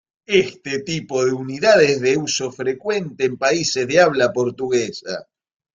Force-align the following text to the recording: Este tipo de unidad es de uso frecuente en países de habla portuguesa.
Este 0.25 0.79
tipo 0.79 1.23
de 1.23 1.31
unidad 1.31 1.79
es 1.83 2.01
de 2.01 2.17
uso 2.17 2.51
frecuente 2.51 3.25
en 3.25 3.37
países 3.37 3.87
de 3.87 3.99
habla 3.99 4.33
portuguesa. 4.33 5.27